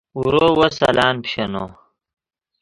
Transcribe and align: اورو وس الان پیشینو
اورو 0.17 0.45
وس 0.59 0.77
الان 0.89 1.15
پیشینو 1.23 1.65